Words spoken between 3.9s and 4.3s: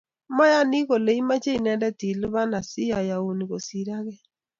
ake